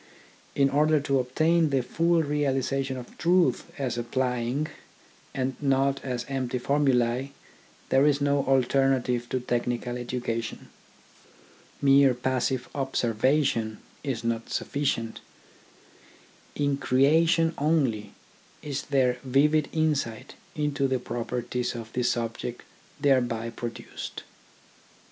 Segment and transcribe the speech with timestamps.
[0.55, 4.65] In order to obtain the full realisation of truths as applying,
[5.31, 7.33] and not as empty formulae,
[7.89, 10.69] there is no alternative to technical education.
[11.83, 12.75] Mere 48 THE ORGANISATION OF THOUGHT passive
[13.13, 15.19] observation is not sufficient.
[16.55, 18.13] In crea tion only
[18.63, 22.63] is there vivid insight into the properties of the object
[22.99, 24.23] thereby produced.